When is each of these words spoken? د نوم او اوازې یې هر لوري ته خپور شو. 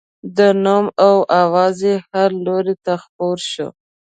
د 0.37 0.39
نوم 0.63 0.85
او 1.07 1.15
اوازې 1.41 1.91
یې 1.95 2.03
هر 2.09 2.29
لوري 2.45 2.75
ته 2.85 2.93
خپور 3.03 3.37
شو. 3.51 3.67